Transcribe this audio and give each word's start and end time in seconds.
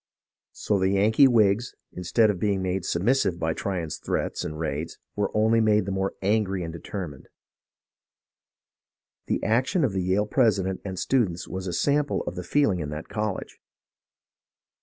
So 0.51 0.79
the 0.79 0.89
Yankee 0.89 1.27
Whigs, 1.27 1.75
instead 1.91 2.31
of 2.31 2.39
be 2.39 2.53
ing 2.53 2.63
made 2.63 2.85
submissive 2.85 3.37
by 3.37 3.53
Tryon's 3.53 3.97
threats 3.97 4.43
and 4.43 4.57
raids, 4.57 4.97
were 5.15 5.29
only 5.37 5.61
made 5.61 5.85
the 5.85 5.91
more 5.91 6.15
angry 6.23 6.63
and 6.63 6.73
determined. 6.73 7.27
The 9.27 9.43
action 9.43 9.83
of 9.83 9.93
the 9.93 10.01
Yale 10.01 10.25
president 10.25 10.81
and 10.83 10.97
students 10.97 11.47
was 11.47 11.67
a 11.67 11.71
sample 11.73 12.23
of 12.23 12.33
the 12.35 12.41
feel 12.41 12.71
ing 12.71 12.79
in 12.79 12.89
that 12.89 13.09
college. 13.09 13.59